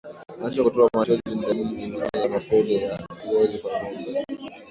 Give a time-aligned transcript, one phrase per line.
[0.41, 4.25] Macho kutoa machozi ni dalili nyingine ya mapele ya ngozi kwa ngombe